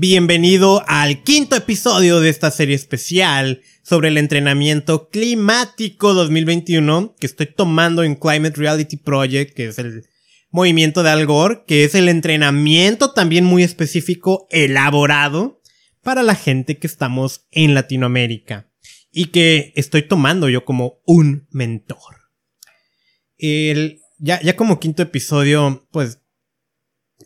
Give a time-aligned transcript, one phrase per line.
[0.00, 7.46] Bienvenido al quinto episodio de esta serie especial sobre el entrenamiento climático 2021 que estoy
[7.46, 10.04] tomando en Climate Reality Project, que es el
[10.52, 15.60] movimiento de Al Gore, que es el entrenamiento también muy específico elaborado
[16.04, 18.70] para la gente que estamos en Latinoamérica
[19.10, 22.30] y que estoy tomando yo como un mentor.
[23.36, 26.20] El, ya, ya como quinto episodio, pues,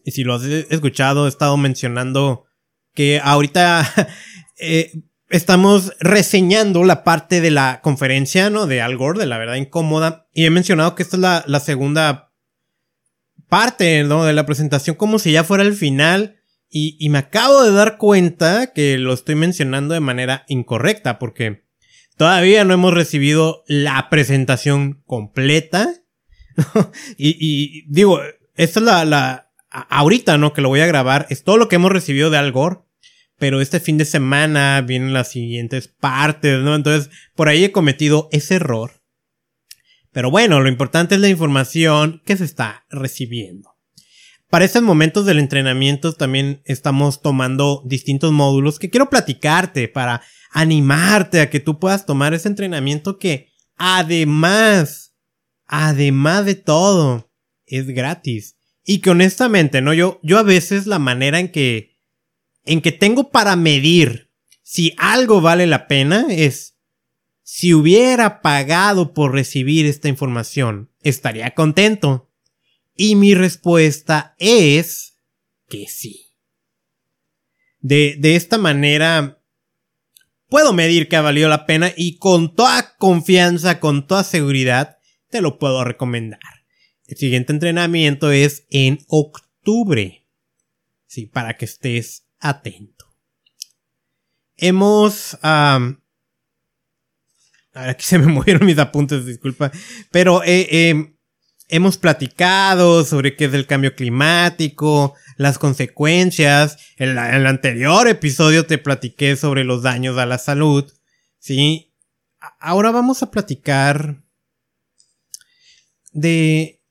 [0.07, 2.47] y si lo has escuchado, he estado mencionando
[2.95, 3.89] que ahorita
[4.59, 4.93] eh,
[5.29, 8.67] estamos reseñando la parte de la conferencia, ¿no?
[8.67, 10.29] De Al Gore, de la verdad incómoda.
[10.33, 12.33] Y he mencionado que esta es la, la segunda
[13.49, 14.25] parte, ¿no?
[14.25, 16.37] De la presentación, como si ya fuera el final.
[16.69, 21.67] Y, y, me acabo de dar cuenta que lo estoy mencionando de manera incorrecta, porque
[22.17, 25.93] todavía no hemos recibido la presentación completa.
[27.19, 28.21] y, y, digo,
[28.55, 30.53] esta es la, la, ahorita, ¿no?
[30.53, 32.81] Que lo voy a grabar, es todo lo que hemos recibido de Al Gore.
[33.39, 36.77] Pero este fin de semana vienen las siguientes partes, ¿no?
[36.77, 39.03] Entonces, por ahí he cometido ese error.
[40.13, 43.73] Pero bueno, lo importante es la información que se está recibiendo.
[44.53, 51.41] Para estos momentos del entrenamiento también estamos tomando distintos módulos que quiero platicarte para animarte
[51.41, 55.15] a que tú puedas tomar ese entrenamiento que además,
[55.67, 57.33] además de todo,
[57.65, 58.59] es gratis.
[58.85, 59.95] Y que honestamente, ¿no?
[59.95, 61.97] Yo, yo a veces la manera en que,
[62.65, 64.31] en que tengo para medir
[64.63, 66.79] si algo vale la pena es,
[67.43, 72.31] si hubiera pagado por recibir esta información, estaría contento.
[72.97, 75.19] Y mi respuesta es
[75.69, 76.31] que sí.
[77.81, 79.43] De, de esta manera,
[80.49, 84.99] puedo medir que ha valido la pena y con toda confianza, con toda seguridad,
[85.31, 86.62] te lo puedo recomendar.
[87.13, 90.27] El siguiente entrenamiento es en octubre.
[91.07, 93.05] Sí, para que estés atento.
[94.57, 95.37] Hemos...
[95.45, 95.99] Um,
[97.75, 99.71] aquí se me movieron mis apuntes, disculpa.
[100.11, 101.15] Pero eh, eh,
[101.69, 106.79] hemos platicado sobre qué es el cambio climático, las consecuencias.
[106.97, 110.91] En, en, el anterior episodio te platiqué sobre los daños a la salud.
[111.39, 111.93] Sí.
[112.59, 114.25] Ahora vamos a platicar
[116.13, 116.82] de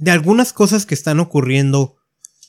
[0.00, 1.98] de algunas cosas que están ocurriendo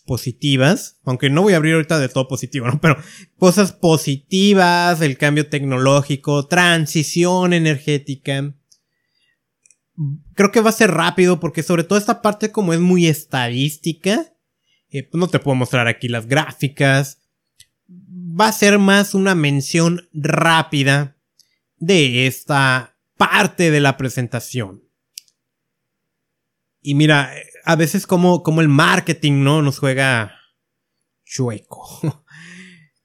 [0.06, 2.80] positivas, aunque no voy a abrir ahorita de todo positivo, ¿no?
[2.82, 2.98] Pero
[3.38, 8.56] cosas positivas, el cambio tecnológico, transición energética.
[10.34, 14.34] Creo que va a ser rápido porque sobre todo esta parte como es muy estadística,
[14.90, 17.20] eh, no te puedo mostrar aquí las gráficas.
[17.90, 21.18] Va a ser más una mención rápida
[21.78, 24.84] de esta parte de la presentación.
[26.82, 27.32] Y mira,
[27.64, 29.62] a veces como, como el marketing, ¿no?
[29.62, 30.36] Nos juega
[31.26, 32.00] chueco.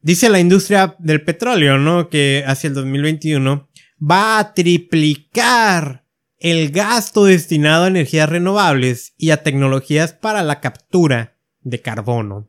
[0.01, 2.09] Dice la industria del petróleo, ¿no?
[2.09, 3.69] Que hacia el 2021
[4.01, 6.05] va a triplicar
[6.39, 12.49] el gasto destinado a energías renovables y a tecnologías para la captura de carbono.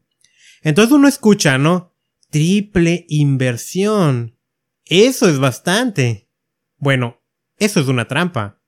[0.62, 1.96] Entonces uno escucha, ¿no?
[2.30, 4.38] Triple inversión.
[4.86, 6.30] Eso es bastante.
[6.78, 7.22] Bueno,
[7.58, 8.62] eso es una trampa.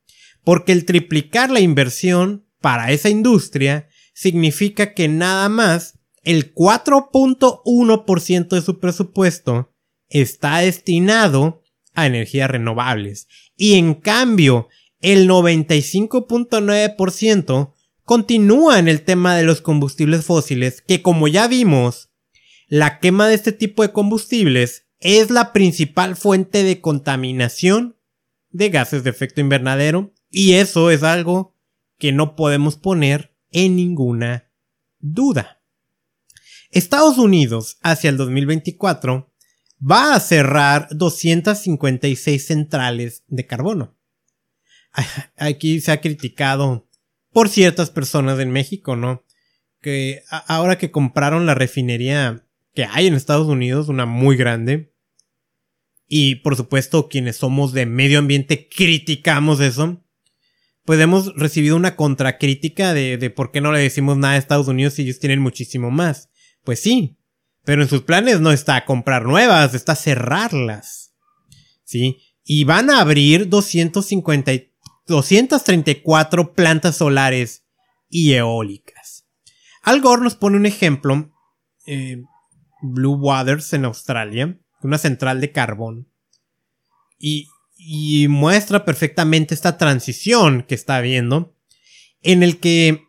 [0.44, 8.62] Porque el triplicar la inversión para esa industria significa que nada más el 4.1% de
[8.62, 9.74] su presupuesto
[10.10, 13.28] está destinado a energías renovables.
[13.56, 14.68] Y en cambio
[15.02, 22.10] el 95.9% continúa en el tema de los combustibles fósiles que como ya vimos,
[22.68, 27.98] la quema de este tipo de combustibles es la principal fuente de contaminación
[28.50, 31.56] de gases de efecto invernadero y eso es algo
[32.00, 34.50] que no podemos poner en ninguna
[35.00, 35.62] duda.
[36.72, 39.32] Estados Unidos hacia el 2024
[39.80, 43.96] va a cerrar 256 centrales de carbono.
[45.38, 46.88] Aquí se ha criticado
[47.32, 49.24] por ciertas personas en México, ¿no?
[49.82, 54.94] Que ahora que compraron la refinería que hay en Estados Unidos, una muy grande,
[56.08, 60.04] y por supuesto quienes somos de medio ambiente criticamos eso,
[60.86, 64.68] pues hemos recibido una contracrítica de, de por qué no le decimos nada a Estados
[64.68, 66.30] Unidos si ellos tienen muchísimo más.
[66.64, 67.20] Pues sí,
[67.64, 71.14] pero en sus planes no está comprar nuevas, está cerrarlas.
[71.84, 72.18] ¿Sí?
[72.44, 74.52] Y van a abrir 250,
[75.08, 77.66] 234 plantas solares
[78.10, 79.28] y eólicas.
[79.84, 81.32] Al Gore nos pone un ejemplo,
[81.86, 82.24] eh,
[82.82, 86.12] Blue Waters en Australia, una central de carbón.
[87.18, 87.48] Y
[87.82, 91.56] y muestra perfectamente esta transición que está habiendo
[92.22, 93.08] en el que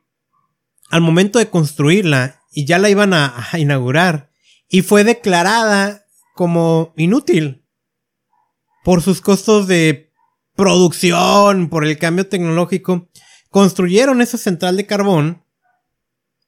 [0.90, 4.31] al momento de construirla y ya la iban a, inaugurar
[4.69, 6.06] y fue declarada
[6.37, 7.67] como inútil
[8.84, 10.12] por sus costos de
[10.55, 13.11] producción, por el cambio tecnológico.
[13.50, 15.44] Construyeron esa central de carbón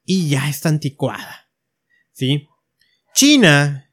[0.04, 1.50] y ya está anticuada.
[2.12, 2.48] ¿Sí?
[3.14, 3.90] China.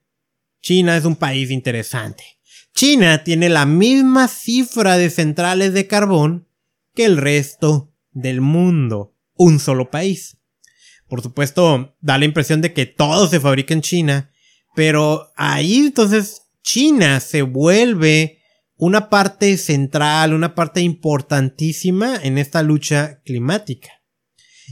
[0.61, 2.38] China es un país interesante.
[2.74, 6.48] China tiene la misma cifra de centrales de carbón
[6.94, 9.16] que el resto del mundo.
[9.36, 10.38] Un solo país.
[11.07, 14.31] Por supuesto, da la impresión de que todo se fabrica en China,
[14.75, 18.39] pero ahí entonces China se vuelve
[18.75, 23.89] una parte central, una parte importantísima en esta lucha climática.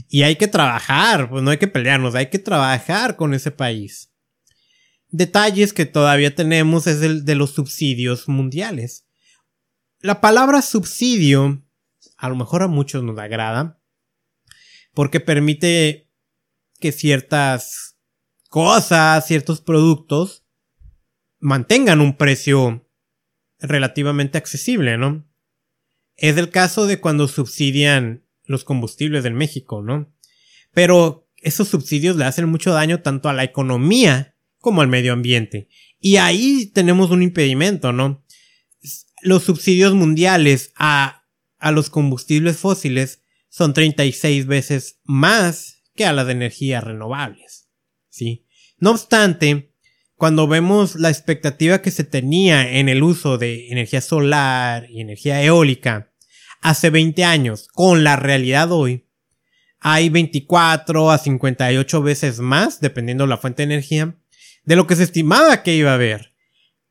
[0.08, 4.07] Y hay que trabajar, pues no hay que pelearnos, hay que trabajar con ese país.
[5.10, 9.06] Detalles que todavía tenemos es el de los subsidios mundiales.
[10.00, 11.64] La palabra subsidio,
[12.16, 13.80] a lo mejor a muchos nos agrada,
[14.92, 16.10] porque permite
[16.78, 17.96] que ciertas
[18.48, 20.44] cosas, ciertos productos,
[21.40, 22.86] mantengan un precio
[23.58, 25.26] relativamente accesible, ¿no?
[26.16, 30.12] Es el caso de cuando subsidian los combustibles en México, ¿no?
[30.72, 35.68] Pero esos subsidios le hacen mucho daño tanto a la economía como al medio ambiente.
[36.00, 38.24] Y ahí tenemos un impedimento, ¿no?
[39.22, 41.24] Los subsidios mundiales a,
[41.58, 47.68] a los combustibles fósiles son 36 veces más que a las energías renovables.
[48.08, 48.46] ¿Sí?
[48.78, 49.72] No obstante,
[50.14, 55.42] cuando vemos la expectativa que se tenía en el uso de energía solar y energía
[55.42, 56.12] eólica
[56.60, 59.06] hace 20 años con la realidad hoy,
[59.80, 64.17] hay 24 a 58 veces más, dependiendo de la fuente de energía,
[64.68, 66.34] de lo que se estimaba que iba a haber.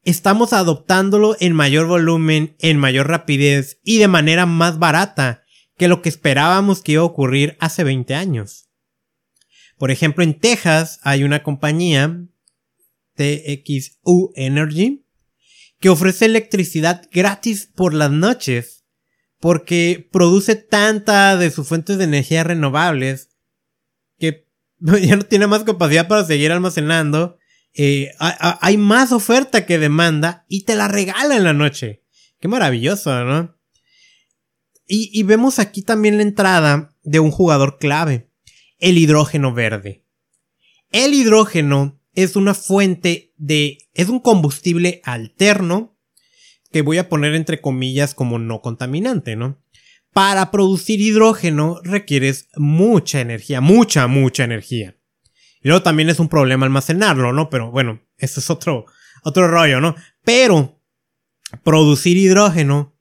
[0.03, 5.43] Estamos adoptándolo en mayor volumen, en mayor rapidez y de manera más barata
[5.77, 8.67] que lo que esperábamos que iba a ocurrir hace 20 años.
[9.77, 12.25] Por ejemplo, en Texas hay una compañía,
[13.13, 15.05] TXU Energy,
[15.79, 18.85] que ofrece electricidad gratis por las noches
[19.39, 23.37] porque produce tanta de sus fuentes de energía renovables
[24.17, 24.47] que
[24.79, 27.37] ya no tiene más capacidad para seguir almacenando.
[27.79, 32.03] Eh, hay más oferta que demanda y te la regala en la noche.
[32.39, 33.55] Qué maravilloso, ¿no?
[34.87, 38.31] Y, y vemos aquí también la entrada de un jugador clave,
[38.79, 40.03] el hidrógeno verde.
[40.91, 45.95] El hidrógeno es una fuente de, es un combustible alterno
[46.71, 49.61] que voy a poner entre comillas como no contaminante, ¿no?
[50.13, 54.96] Para producir hidrógeno requieres mucha energía, mucha, mucha energía.
[55.61, 57.49] Y luego también es un problema almacenarlo, ¿no?
[57.49, 58.85] Pero bueno, eso es otro,
[59.23, 59.95] otro rollo, ¿no?
[60.23, 60.81] Pero
[61.63, 62.95] producir hidrógeno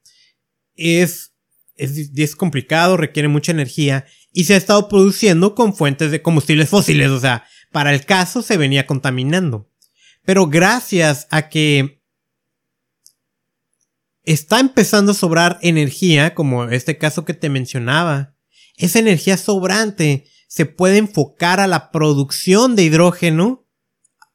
[0.74, 1.34] es,
[1.76, 6.68] es, es complicado, requiere mucha energía y se ha estado produciendo con fuentes de combustibles
[6.68, 9.70] fósiles, o sea, para el caso se venía contaminando.
[10.24, 12.02] Pero gracias a que
[14.26, 18.34] está empezando a sobrar energía, como este caso que te mencionaba.
[18.76, 23.66] Esa energía sobrante se puede enfocar a la producción de hidrógeno,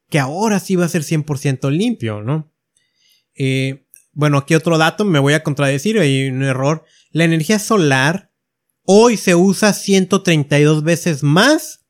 [0.09, 2.51] que ahora sí va a ser 100% limpio, ¿no?
[3.35, 6.83] Eh, bueno, aquí otro dato, me voy a contradecir, hay un error.
[7.11, 8.31] La energía solar
[8.83, 11.85] hoy se usa 132 veces más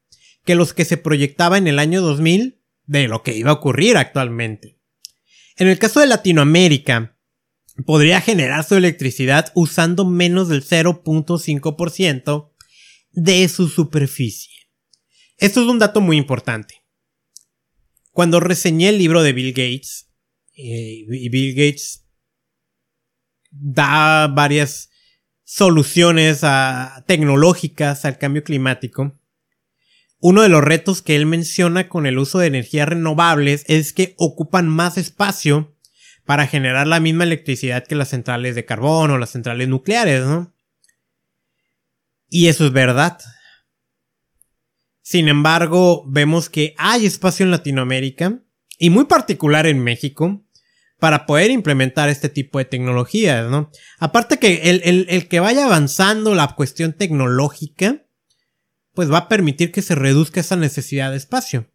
[0.45, 3.97] que los que se proyectaba en el año 2000 de lo que iba a ocurrir
[3.97, 4.77] actualmente.
[5.57, 7.17] En el caso de Latinoamérica,
[7.85, 12.50] podría generar su electricidad usando menos del 0.5%
[13.11, 14.53] de su superficie.
[15.37, 16.75] Esto es un dato muy importante.
[18.11, 20.09] Cuando reseñé el libro de Bill Gates,
[20.55, 22.05] eh, y Bill Gates
[23.49, 24.89] da varias
[25.43, 26.41] soluciones
[27.07, 29.17] tecnológicas al cambio climático,
[30.19, 34.13] uno de los retos que él menciona con el uso de energías renovables es que
[34.17, 35.75] ocupan más espacio
[36.25, 40.53] para generar la misma electricidad que las centrales de carbón o las centrales nucleares, ¿no?
[42.33, 43.19] Y eso es verdad.
[45.01, 48.41] Sin embargo, vemos que hay espacio en Latinoamérica,
[48.77, 50.43] y muy particular en México,
[50.97, 53.69] para poder implementar este tipo de tecnologías, ¿no?
[53.99, 58.05] Aparte que el, el que vaya avanzando la cuestión tecnológica,
[58.93, 61.69] pues va a permitir que se reduzca esa necesidad de espacio.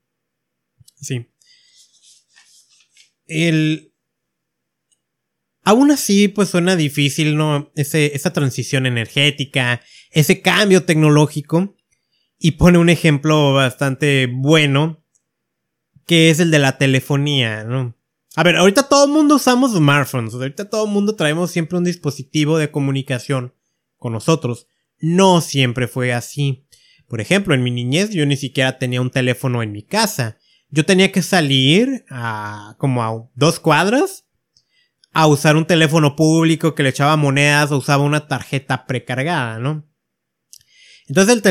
[1.00, 1.28] Sí.
[3.26, 3.92] El,
[5.66, 7.72] Aún así, pues suena difícil, ¿no?
[7.74, 11.74] Ese, esa transición energética, ese cambio tecnológico.
[12.38, 15.02] Y pone un ejemplo bastante bueno,
[16.06, 17.96] que es el de la telefonía, ¿no?
[18.36, 21.84] A ver, ahorita todo el mundo usamos smartphones, ahorita todo el mundo traemos siempre un
[21.84, 23.54] dispositivo de comunicación
[23.96, 24.66] con nosotros.
[24.98, 26.66] No siempre fue así.
[27.08, 30.36] Por ejemplo, en mi niñez yo ni siquiera tenía un teléfono en mi casa.
[30.68, 34.26] yo tenía que salir a como a dos cuadras
[35.12, 39.86] a usar un teléfono público que le echaba monedas o usaba una tarjeta precargada, ¿no?
[41.08, 41.42] Entonces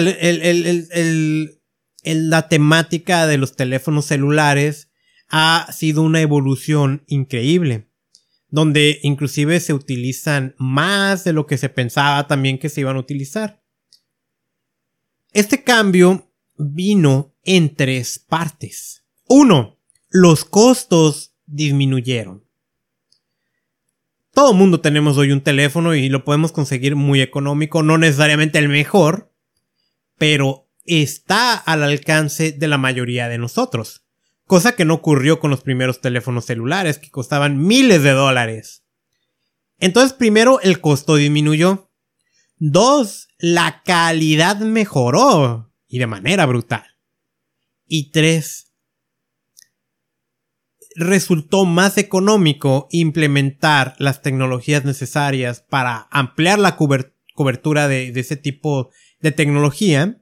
[2.03, 4.89] la temática de los teléfonos celulares
[5.29, 7.89] ha sido una evolución increíble,
[8.49, 12.99] donde inclusive se utilizan más de lo que se pensaba también que se iban a
[12.99, 13.63] utilizar.
[15.31, 19.03] Este cambio vino en tres partes.
[19.27, 22.45] Uno, los costos disminuyeron.
[24.33, 28.69] Todo mundo tenemos hoy un teléfono y lo podemos conseguir muy económico, no necesariamente el
[28.69, 29.33] mejor,
[30.17, 34.05] pero está al alcance de la mayoría de nosotros.
[34.45, 38.83] Cosa que no ocurrió con los primeros teléfonos celulares, que costaban miles de dólares.
[39.79, 41.89] Entonces, primero, el costo disminuyó.
[42.57, 45.73] Dos, la calidad mejoró.
[45.87, 46.85] Y de manera brutal.
[47.87, 48.65] Y tres,
[50.95, 58.89] resultó más económico implementar las tecnologías necesarias para ampliar la cobertura de, ese tipo
[59.25, 60.21] de tecnología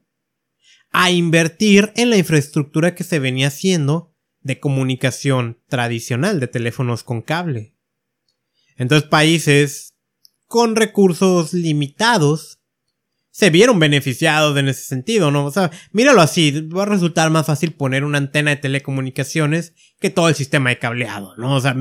[0.90, 7.20] a invertir en la infraestructura que se venía haciendo de comunicación tradicional de teléfonos con
[7.20, 7.74] cable.
[8.76, 9.90] Entonces países
[10.46, 12.60] con recursos limitados
[13.30, 15.44] se vieron beneficiados en ese sentido, ¿no?
[15.44, 20.08] O sea, míralo así, va a resultar más fácil poner una antena de telecomunicaciones que
[20.08, 21.56] todo el sistema de cableado, ¿no?
[21.56, 21.76] O sea,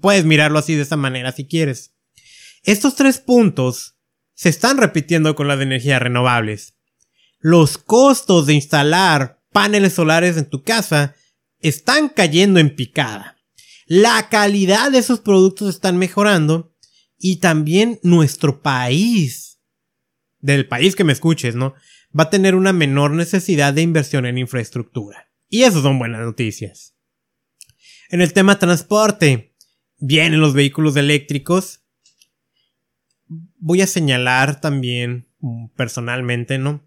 [0.00, 1.94] puedes mirarlo así de esa manera si quieres.
[2.62, 3.93] Estos tres puntos
[4.34, 6.74] se están repitiendo con las energías renovables.
[7.40, 11.14] Los costos de instalar paneles solares en tu casa
[11.60, 13.38] están cayendo en picada.
[13.86, 16.74] La calidad de esos productos están mejorando
[17.18, 19.60] y también nuestro país
[20.40, 21.74] del país que me escuches, ¿no?
[22.18, 25.30] Va a tener una menor necesidad de inversión en infraestructura.
[25.48, 26.94] Y eso son buenas noticias.
[28.10, 29.54] En el tema transporte,
[29.98, 31.83] vienen los vehículos eléctricos.
[33.26, 36.84] Voy a señalar también mm, personalmente, ¿no?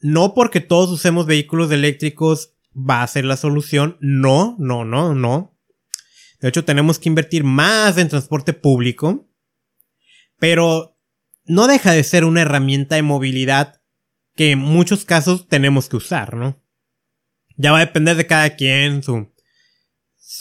[0.00, 3.96] No porque todos usemos vehículos eléctricos va a ser la solución.
[4.00, 5.56] No, no, no, no.
[6.40, 9.30] De hecho, tenemos que invertir más en transporte público.
[10.38, 10.98] Pero
[11.46, 13.80] no deja de ser una herramienta de movilidad
[14.34, 16.62] que en muchos casos tenemos que usar, ¿no?
[17.56, 19.32] Ya va a depender de cada quien, su,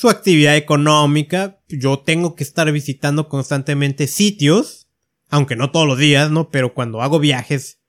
[0.03, 1.61] su actividad económica.
[1.69, 4.89] Yo tengo que estar visitando constantemente sitios,
[5.29, 6.49] aunque no todos los días, ¿no?
[6.49, 7.79] Pero cuando hago viajes,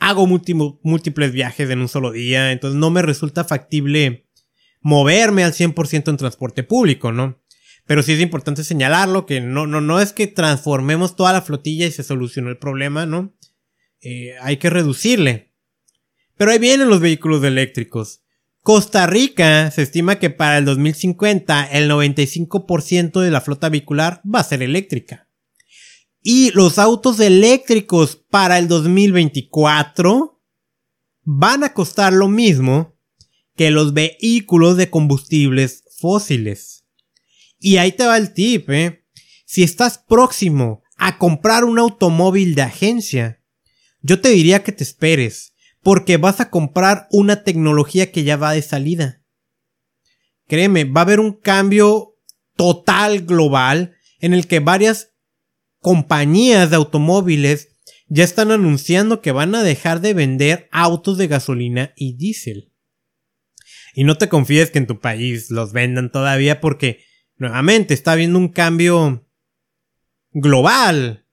[0.00, 4.26] hago múltiples viajes en un solo día, entonces no me resulta factible
[4.80, 7.40] moverme al 100% en transporte público, ¿no?
[7.86, 11.86] Pero sí es importante señalarlo, que no, no, no es que transformemos toda la flotilla
[11.86, 13.32] y se solucionó el problema, ¿no?
[14.00, 15.52] Eh, hay que reducirle.
[16.36, 18.19] Pero ahí vienen los vehículos eléctricos.
[18.62, 24.40] Costa Rica se estima que para el 2050 el 95% de la flota vehicular va
[24.40, 25.28] a ser eléctrica.
[26.22, 30.40] Y los autos eléctricos para el 2024
[31.22, 32.96] van a costar lo mismo
[33.56, 36.84] que los vehículos de combustibles fósiles.
[37.58, 39.04] Y ahí te va el tip, ¿eh?
[39.46, 43.42] Si estás próximo a comprar un automóvil de agencia,
[44.02, 45.49] yo te diría que te esperes,
[45.82, 49.22] porque vas a comprar una tecnología que ya va de salida.
[50.46, 52.16] Créeme, va a haber un cambio
[52.56, 55.12] total global en el que varias
[55.80, 57.68] compañías de automóviles
[58.08, 62.72] ya están anunciando que van a dejar de vender autos de gasolina y diésel.
[63.94, 67.04] Y no te confíes que en tu país los vendan todavía porque
[67.36, 69.26] nuevamente está habiendo un cambio
[70.32, 71.26] global.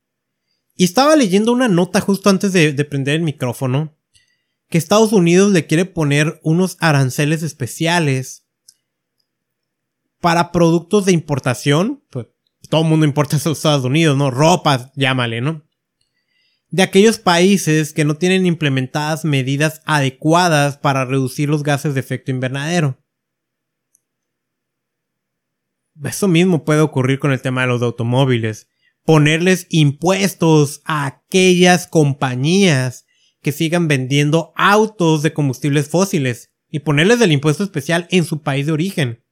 [0.75, 3.96] Y estaba leyendo una nota justo antes de, prender el micrófono
[4.69, 8.45] que Estados Unidos le quiere poner unos aranceles especiales
[10.19, 12.03] para productos de importación.
[12.09, 12.27] Pues
[12.69, 14.31] todo el mundo importa a Estados Unidos, ¿no?
[14.31, 15.63] Ropa, llámale, ¿no?
[16.69, 22.31] De aquellos países que no tienen implementadas medidas adecuadas para reducir los gases de efecto
[22.31, 23.01] invernadero.
[26.03, 28.67] Eso mismo puede ocurrir con el tema de los automóviles.
[29.05, 33.06] Ponerles impuestos a aquellas compañías
[33.41, 38.65] que sigan vendiendo autos de combustibles fósiles y ponerles el impuesto especial en su país
[38.65, 39.23] de origen.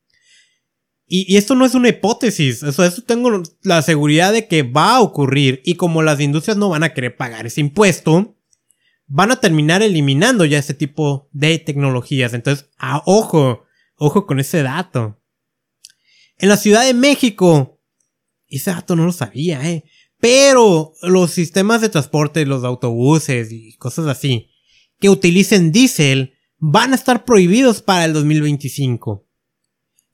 [1.08, 5.02] Y, esto no es una hipótesis, eso, eso tengo la seguridad de que va a
[5.02, 8.36] ocurrir y como las industrias no van a querer pagar ese impuesto,
[9.08, 12.34] van a terminar eliminando ya ese tipo de tecnologías.
[12.34, 12.70] Entonces,
[13.06, 13.66] ojo,
[13.98, 15.22] ojo con ese dato.
[16.38, 17.72] En la Ciudad de México.
[18.48, 19.86] Ese dato no lo sabía, eh.
[20.26, 24.50] Pero los sistemas de transporte, los autobuses y cosas así,
[25.00, 29.24] que utilicen diésel, van a estar prohibidos para el 2025.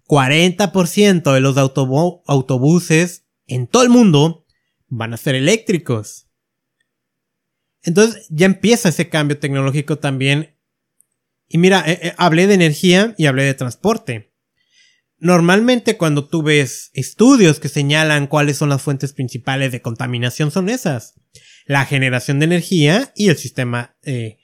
[0.05, 4.45] 40% de los autobuses en todo el mundo
[4.89, 6.27] van a ser eléctricos.
[7.81, 10.57] Entonces ya empieza ese cambio tecnológico también.
[11.47, 14.30] Y mira, eh, eh, hablé de energía y hablé de transporte.
[15.23, 20.67] Normalmente cuando tú ves estudios que señalan cuáles son las fuentes principales de contaminación son
[20.67, 21.13] esas.
[21.67, 24.39] La generación de energía y el sistema, eh,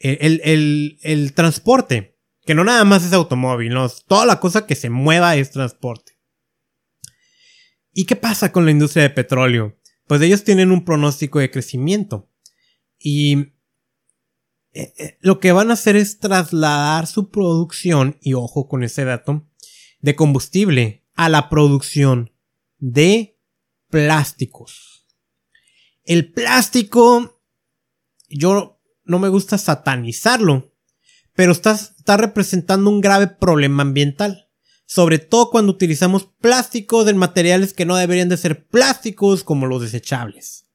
[0.00, 2.18] el, el, transporte.
[2.44, 6.18] Que no nada más es automóvil, no, toda la cosa que se mueva es transporte.
[7.92, 9.78] ¿Y qué pasa con la industria de petróleo?
[10.08, 12.28] Pues ellos tienen un pronóstico de crecimiento.
[12.98, 13.52] Y
[14.72, 19.04] eh, eh, lo que van a hacer es trasladar su producción, y ojo con ese
[19.04, 19.45] dato,
[20.06, 22.30] de combustible a la producción
[22.78, 23.40] de
[23.90, 25.04] plásticos.
[26.04, 27.42] El plástico,
[28.28, 30.72] yo no me gusta satanizarlo,
[31.34, 34.48] pero está, está representando un grave problema ambiental.
[34.84, 39.82] Sobre todo cuando utilizamos plásticos en materiales que no deberían de ser plásticos como los
[39.82, 40.68] desechables.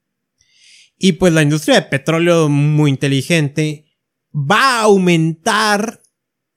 [0.97, 3.85] Y pues la industria de petróleo muy inteligente
[4.33, 6.00] va a aumentar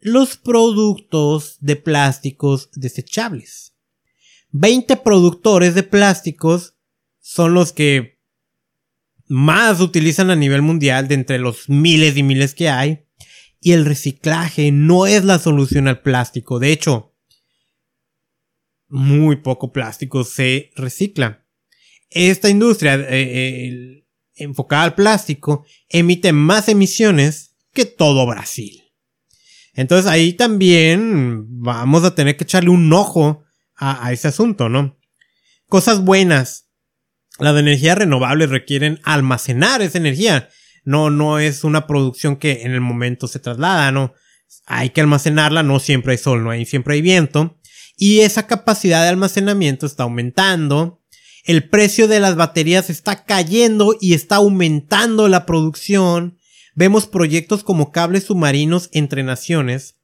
[0.05, 3.75] los productos de plásticos desechables.
[4.51, 6.75] 20 productores de plásticos
[7.21, 8.21] son los que
[9.29, 13.07] más utilizan a nivel mundial de entre los miles y miles que hay.
[13.61, 16.59] Y el reciclaje no es la solución al plástico.
[16.59, 17.15] De hecho,
[18.89, 21.47] muy poco plástico se recicla.
[22.11, 28.84] Esta industria, eh, eh, enfocada al plástico emite más emisiones que todo Brasil.
[29.75, 33.43] Entonces ahí también vamos a tener que echarle un ojo
[33.77, 34.99] a, ese asunto, ¿no?
[35.69, 36.69] Cosas buenas.
[37.39, 40.49] Las energías renovables requieren almacenar esa energía.
[40.85, 44.15] No, no es una producción que en el momento se traslada, ¿no?
[44.67, 47.59] Hay que almacenarla, no siempre hay sol, no hay, siempre hay viento.
[47.97, 51.05] Y esa capacidad de almacenamiento está aumentando
[51.45, 56.39] el precio de las baterías está cayendo y está aumentando la producción.
[56.75, 59.97] Vemos proyectos como cables submarinos entre naciones.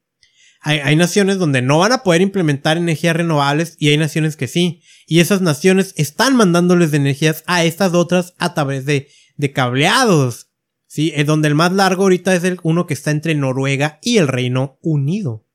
[0.62, 4.82] Hay, naciones donde no van a poder implementar energías renovables y hay naciones que sí.
[5.06, 10.50] Y esas naciones están mandándoles energías a estas otras a través de, de cableados.
[10.86, 14.18] Sí, es donde el más largo ahorita es el uno que está entre Noruega y
[14.18, 15.46] el Reino Unido.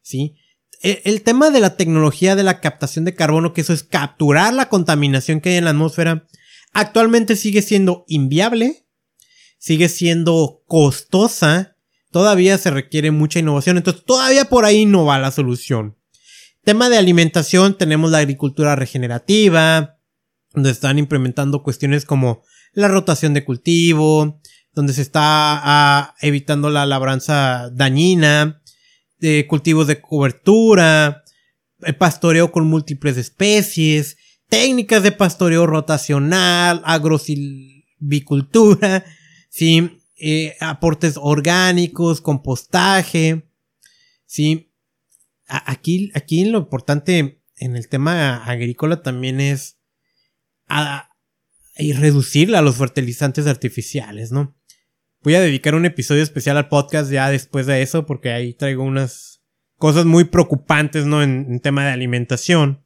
[0.00, 0.36] Sí,
[0.82, 4.54] eh, el tema de la tecnología de la captación de carbono, que eso es capturar
[4.54, 6.26] la contaminación que hay en la atmósfera,
[6.72, 8.86] actualmente sigue siendo inviable,
[9.58, 11.76] sigue siendo costosa,
[12.10, 15.96] todavía se requiere mucha innovación, entonces todavía por ahí no va la solución.
[16.64, 19.98] Tema de alimentación, tenemos la agricultura regenerativa,
[20.52, 22.42] donde están implementando cuestiones como
[22.72, 24.40] la rotación de cultivo,
[24.72, 28.62] donde se está ah, evitando la labranza dañina,
[29.18, 31.24] de cultivos de cobertura,
[31.82, 34.16] eh, pastoreo con múltiples especies,
[34.48, 39.04] técnicas de pastoreo rotacional, agrosilvicultura,
[39.48, 40.02] ¿sí?
[40.16, 43.48] Eh, aportes orgánicos, compostaje,
[44.26, 44.68] ¿sí?
[45.48, 49.78] aquí, aquí lo importante en el tema agrícola también es
[50.68, 51.10] a,
[51.76, 54.56] reducir a los fertilizantes artificiales, ¿no?
[55.22, 58.84] Voy a dedicar un episodio especial al podcast ya después de eso porque ahí traigo
[58.84, 59.42] unas
[59.76, 61.22] cosas muy preocupantes, ¿no?
[61.22, 62.84] En, tema de alimentación.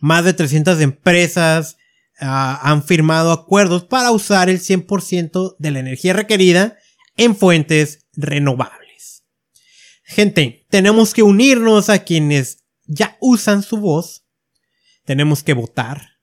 [0.00, 1.76] Más de 300 empresas
[2.20, 6.76] han firmado acuerdos para usar el 100% de la energía requerida
[7.16, 9.24] en fuentes renovables.
[10.04, 14.26] Gente, tenemos que unirnos a quienes ya usan su voz.
[15.04, 16.20] Tenemos que votar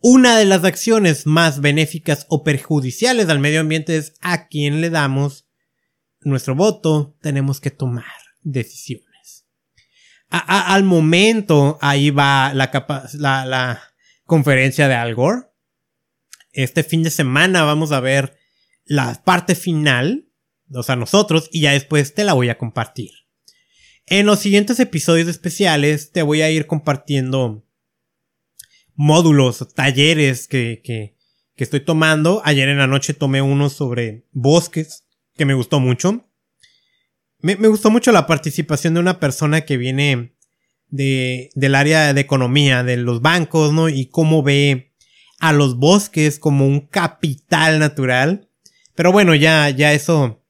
[0.00, 4.90] una de las acciones más benéficas o perjudiciales al medio ambiente es a quien le
[4.90, 5.48] damos
[6.20, 8.04] nuestro voto, tenemos que tomar
[8.42, 9.46] decisiones.
[10.30, 12.70] al momento, ahí va la,
[13.14, 13.82] la
[14.28, 15.46] conferencia de Al Gore.
[16.52, 18.36] Este fin de semana vamos a ver
[18.84, 20.28] la parte final,
[20.70, 23.10] o sea, nosotros, y ya después te la voy a compartir.
[24.04, 27.66] En los siguientes episodios especiales te voy a ir compartiendo
[28.94, 31.16] módulos, talleres que, que,
[31.56, 32.42] estoy tomando.
[32.44, 36.28] Ayer en la noche tomé uno sobre bosques, que me gustó mucho.
[37.40, 40.36] Me, gustó mucho la participación de una persona que viene
[40.88, 43.88] de, del área de economía, de los bancos, ¿no?
[43.88, 44.94] Y cómo ve
[45.38, 48.48] a los bosques como un capital natural.
[48.94, 50.44] Pero bueno, ya, ya eso,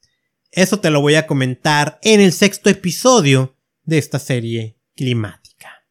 [0.51, 5.85] eso te lo voy a comentar en el sexto episodio de esta serie climática.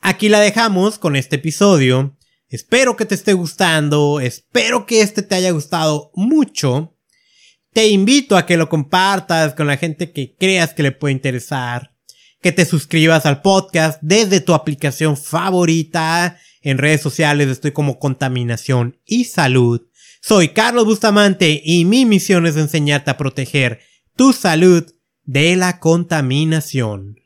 [0.00, 2.16] Aquí la dejamos con este episodio.
[2.48, 6.96] Espero que te esté gustando, espero que este te haya gustado mucho.
[7.72, 11.93] Te invito a que lo compartas con la gente que creas que le puede interesar,
[12.44, 16.36] que te suscribas al podcast desde tu aplicación favorita.
[16.60, 19.80] En redes sociales estoy como Contaminación y Salud.
[20.20, 23.80] Soy Carlos Bustamante y mi misión es enseñarte a proteger
[24.14, 24.84] tu salud
[25.22, 27.16] de la contaminación.